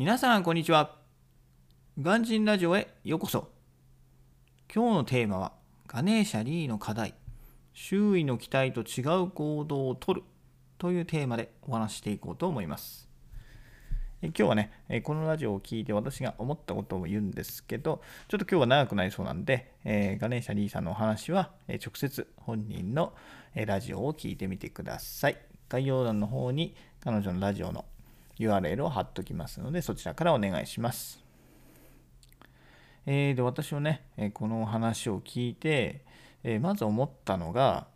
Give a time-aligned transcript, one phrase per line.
[0.00, 0.96] 皆さんこんにちは。
[2.00, 3.50] ガンジンラジオへようこそ。
[4.74, 5.52] 今日のテーマは
[5.86, 7.12] ガネーシャリーの課題。
[7.74, 10.22] 周囲の期待と違う行動をとる。
[10.78, 13.10] というテーマでお話していこうと思います。
[14.22, 14.72] 今日はね、
[15.04, 23.12] このラジオを聞いて私が思ったことを言うんですけど、ちょっと今日は長くなりそうなんで、えガネーシャリーさんのお話は、え直接本人の
[23.54, 25.36] ラジオを聞いてみてください。
[25.68, 27.84] 概要欄の方に彼女のラジオの
[28.40, 31.22] URL を貼っときますので、そちらからお願いします。
[33.06, 34.04] えー、で、私はね、
[34.34, 36.04] この話を聞いて、
[36.42, 37.86] えまず思ったのが、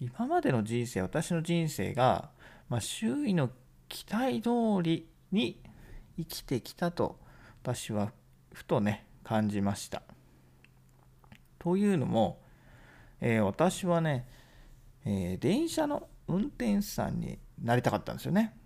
[0.00, 2.30] 今までの人生、私の人生が、
[2.68, 3.50] まあ、周囲の
[3.88, 4.50] 期待通
[4.82, 5.60] りに
[6.16, 7.18] 生きてきたと
[7.62, 8.12] 私は
[8.52, 10.02] ふとね感じました。
[11.58, 12.40] というのも、
[13.20, 14.26] えー、私はね、
[15.04, 18.57] えー、電車の運転手さんになりたかったんですよね。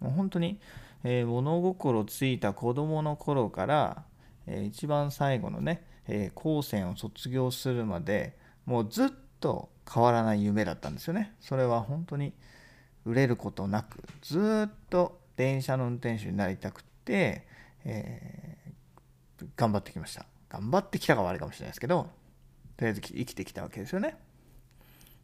[0.00, 0.58] もう本当に、
[1.04, 4.04] えー、物心ついた子供の頃から、
[4.46, 9.08] え一番最後のね、え高専を卒業するまでもうずっ
[9.40, 11.34] と変わらない夢だったんですよね。
[11.40, 12.32] それは本当に
[13.04, 17.46] 売れることなくずっと電車の運転手になりたくて、
[17.84, 20.26] えー、頑張ってきました。
[20.48, 22.08] 頑張ってきたかはあれかもしれないですけど、
[22.76, 24.16] とりあえず生きてきたわけですよね。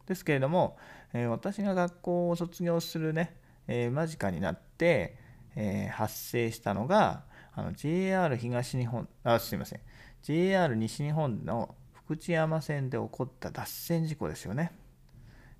[0.05, 0.77] ですけれども、
[1.13, 3.35] えー、私が学校を卒業するね、
[3.67, 5.17] えー、間近になって、
[5.55, 9.79] えー、発生したのが、あの JR 東日本、あ、すいません、
[10.23, 14.71] JR 西日本の福知山線で起こった脱線事故ですよね。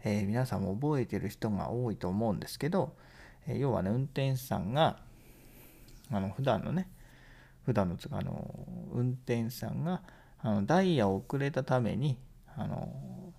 [0.03, 2.95] えー、皆さんも覚えてる人が多いと思うんですけど、
[3.47, 4.99] え要はね、運転手さんが、
[6.11, 6.89] あの、普段のね、
[7.65, 8.53] 普段のつか、あの、
[8.91, 10.01] 運転手さんが、
[10.39, 12.17] あの、ダイヤを遅れたために、
[12.55, 13.33] あの、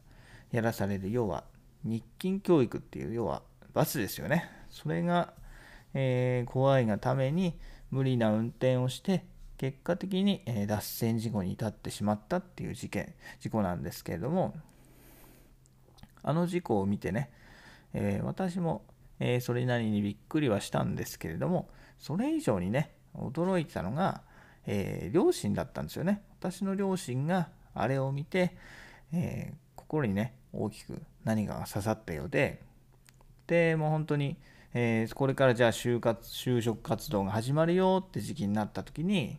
[0.51, 1.45] やらされる、要は、
[1.85, 3.43] 日勤教育っていう、要は、
[3.75, 4.49] 罰ですよね。
[4.71, 5.35] それが、
[5.93, 7.59] えー、怖いがために、
[7.91, 9.25] 無理な運転をして、
[9.59, 14.55] 結果的に、え、脱線事故に至ってしまったっていう事件、事故なんですけれども、
[16.23, 17.31] あの事故を見てね、
[17.93, 18.83] えー、私も
[19.21, 21.69] えー、それなりにびっくりはしたんですけれども、
[21.99, 24.23] それ以上にね、驚いたのが、
[24.67, 26.23] えー、両親だったんですよね。
[26.41, 28.57] 私の両親があれを見て、
[29.13, 32.61] えー、心にね、大きく何かが刺さったようで、
[33.47, 34.37] で、もう本当に、
[34.73, 39.39] えー、これからじゃあ就活就職活動が始まるよって時期になった時に、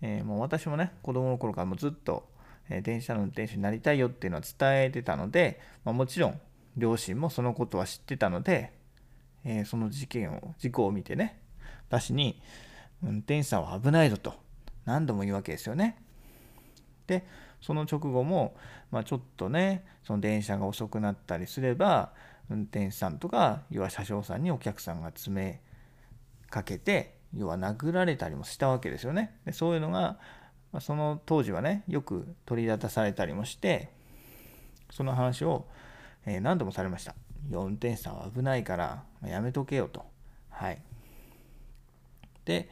[0.00, 2.28] えー、もう私もね、子供の頃からもずっと、
[2.68, 6.40] え、電車の運転手になりたいよっていうのは伝えてたので、まあ、もちろん
[6.76, 8.72] 両親もそのことは知ってたので、
[9.44, 11.40] え、その事件を、事故を見てね、
[11.88, 12.40] 私に、
[13.02, 14.34] 運転手さんは危ないぞと
[14.84, 15.96] 何度も言うわけですよね。
[17.06, 17.24] で、
[17.60, 18.56] その直後も、
[18.90, 22.12] まあ、ちょっとね、その電車が遅くなったりすれば、
[22.48, 25.60] 運転手さんとか、要は車掌さんにお客さんが詰め
[26.48, 29.38] かけて、要は殴られたりもしたわけですよね。
[29.44, 30.18] でそういうのが、
[30.72, 33.90] まあ、その当時はね、よく取り沙汰されたりもして、
[34.90, 35.66] その話を、
[36.26, 37.14] え、何度もされました。
[37.50, 40.04] 運転手さんは危ないからやめとけよと。
[40.50, 40.82] はい。
[42.44, 42.68] で、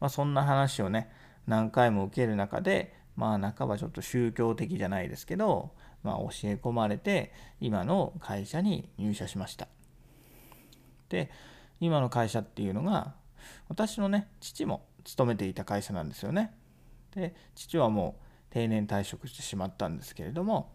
[0.00, 1.10] まあ、そんな話をね、
[1.46, 5.72] 何回も受ける中で、まあ、半ばちょっと宗教的じゃないですけど、
[6.02, 9.68] まあ、教え込まれて、今の会社に入社しました。
[11.10, 11.30] で、
[11.80, 13.12] 今の会社っていうのが、
[13.68, 16.54] 私のね、父も勤めていた会社なんですよね。
[17.14, 20.72] で、父はもう定年退職してしまったんですけれども、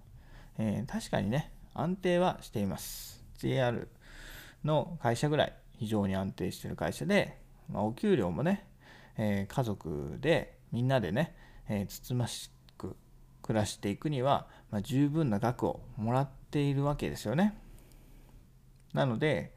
[0.59, 3.25] えー、確かにね、安定はしています。
[3.39, 3.87] JR
[4.63, 7.39] の会社ぐらい非常に安定してる会社で、
[7.71, 8.67] まあ、お給料もね、
[9.17, 11.35] えー、家族でみんなでね、
[11.67, 12.95] えー、つつましく
[13.41, 17.57] 暮らしていくには、まあ、十分な額をもらっているわけですよね。
[18.93, 19.53] なので、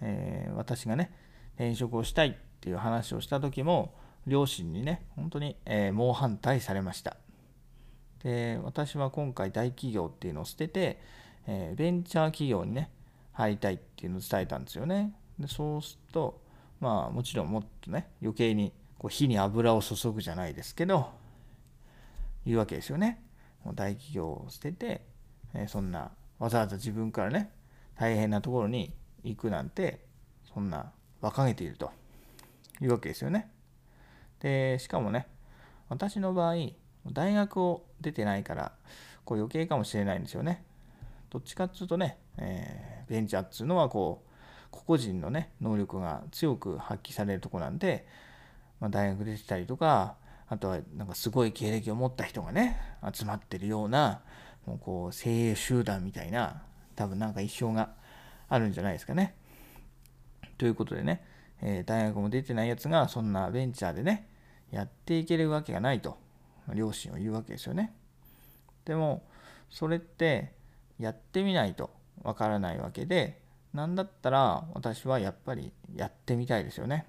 [0.00, 1.12] えー、私がね
[1.54, 3.94] 転職をしたいっていう話をした時も
[4.26, 7.16] 両親にね本当に、え猛反対されました。
[8.22, 11.00] で私は今回大企業っていうのを捨てて、
[11.46, 12.90] えベンチャー企業にね
[13.32, 15.14] 入りたいっていうのを伝えたんですよね。
[15.38, 16.40] でそうすると
[16.80, 21.10] まあもちろんもっとね余計にこう火に油を注ぐじゃないですけど
[22.48, 23.22] 言うわけですよね。
[23.74, 25.02] 大企業を捨てて、
[25.52, 27.50] え、そんなわざわざ自分からね
[27.94, 30.06] 大変なところに行くなんて
[30.54, 30.90] そんな
[31.20, 31.90] 馬鹿げていると
[32.80, 33.50] いうわけですよね。
[34.40, 35.26] でしかもね
[35.90, 36.54] 私の場合
[37.12, 38.72] 大学を出てないから
[39.26, 40.64] こう余計かもしれないんですよね。
[41.28, 44.28] どっちかっていうとね、えー、ベンチャーっていうのはこう
[44.70, 48.06] 個々人のね能力が強く発揮されるとこなんで、
[48.80, 50.16] まあ、大学出てたりとか
[50.48, 52.80] あとはなんかすごい経歴を持った人がね
[53.12, 54.22] 集まってるような
[54.66, 56.62] もうこう精鋭集団みたいな
[56.96, 57.90] 多分なんか一生が
[58.48, 59.34] あるんじゃないですかね。
[60.56, 61.22] ということでね
[61.60, 64.28] えー、大学も出てないやつがそんなベンチャーでね
[64.70, 66.18] やっていけるわけがないと
[66.74, 67.94] 両親は言うわけですよね
[68.84, 69.24] でも
[69.70, 70.52] それって
[70.98, 71.90] やってみないと
[72.22, 73.40] わからないわけで
[73.72, 77.06] 何だったら私はやっぱりやってみたいですよね、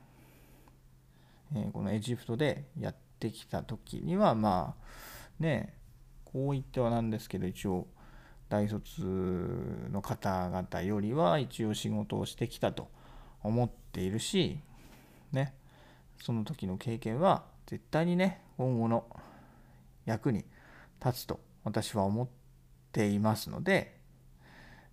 [1.56, 3.00] えー、このエジプトでやって
[3.32, 5.74] きた時にはまあね
[6.26, 7.88] こう言ってはなんですけど一応
[8.50, 9.02] 大卒
[9.92, 12.90] の方々よりは一応仕事をしてきたと
[13.44, 14.60] 思っているし
[15.32, 15.54] ね
[16.22, 19.06] その時の経験は絶対にね今後の
[20.06, 20.44] 役に
[21.04, 22.28] 立つと私は思っ
[22.92, 23.96] ていますので、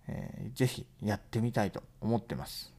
[0.07, 2.71] えー、ぜひやってみたいと思ってます。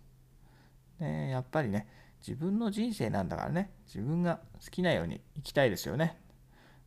[1.01, 1.87] でやっぱりね
[2.27, 3.71] 自分の人生なんだからね。
[3.87, 6.19] 自分が好きなように生きたいですよね。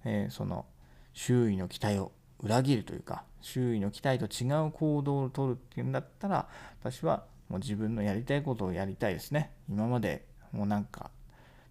[0.06, 0.66] えー、その
[1.14, 6.48] 周囲の期待を裏切るというか周囲の期待と違う行動をとるっていうんだったら
[6.82, 9.52] 私はもう自分のやりたいことをやりたいですね。
[9.70, 11.12] 今までもうなんか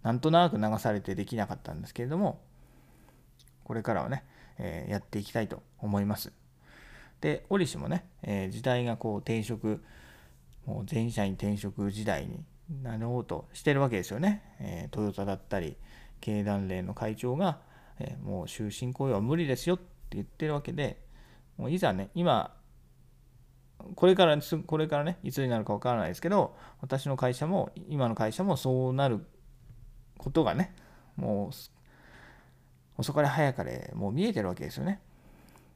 [0.02, 2.40] なんとなく流されてできなかったんですけれども
[3.64, 4.24] これからはね、
[4.58, 6.32] えー、やっていきたいと思います。
[7.20, 9.82] で折しもね、えー、時代がこう転職
[10.64, 12.42] もう全社員転職時代に
[12.82, 15.76] なろうとしてるわけですよね、え、トヨタだったり
[16.20, 17.58] 経団連の会長が
[18.00, 19.84] えもう終身雇用は無理ですよって
[20.16, 21.00] 言ってるわけで、
[21.56, 22.56] もういざね、今、
[23.94, 24.36] これから、
[24.66, 29.24] これからね、いつになるか分からないですけど、私の会社も、今の会社もそうなる
[30.18, 30.74] ことがね、
[31.16, 31.50] もう、
[32.98, 35.00] 遅かれ早かれ、もう見えてるわけですよね。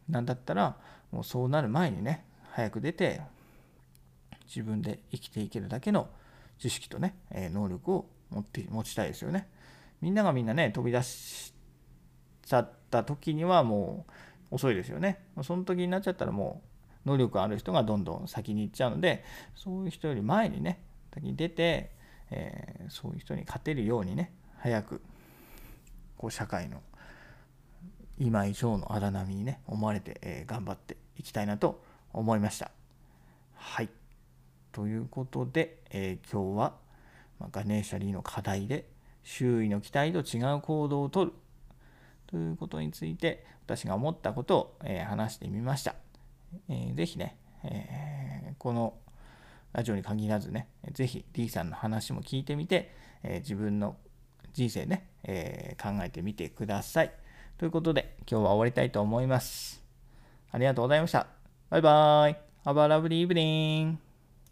[0.09, 0.77] なんだったら、
[1.13, 3.23] もうそうなる前にね、早く出て、
[4.47, 6.09] 自分で生きていけるだけの
[6.65, 9.49] 知識とね、え能力を持って持ちたいですよね。
[10.01, 11.53] みんながみんなね、飛び出し
[12.43, 14.07] ちゃった時にはも
[14.51, 15.27] う遅いですよね。
[15.43, 16.63] その時になっちゃったらも
[17.05, 19.25] う能力ある人がどんどん先に行っちゃうので
[19.55, 20.81] そういう人より前にね
[21.13, 21.91] 先に出て、
[22.31, 25.03] えー、そういう人に勝てるようにね早く
[26.17, 26.81] こう社会の
[28.19, 31.85] 今以上の荒波にね思われて、えー、頑張っていきたいなと
[32.15, 32.71] 思いました。
[33.55, 33.91] はい
[34.75, 36.75] ということで、えー、今日は、
[37.39, 38.89] ま、ガネーシャリーの課題で
[39.23, 41.33] 周囲の期待と違う行動をとる
[42.27, 45.95] ということについて私が思ったことを、えー、話してみました。
[46.69, 48.95] えー、ぜひね、えー、この
[49.73, 52.93] ラジオに限らずね、ぜひ D さんの話も聞いてみて、
[53.23, 53.97] えー、自分の
[54.53, 57.13] 人生ね、えー、考えてみてください。
[57.59, 59.83] ということで、今日は終わりたいと思います。
[60.51, 61.29] ありがとうございました。
[61.71, 62.37] バイバーイ。
[62.65, 64.14] Have a lovely evening.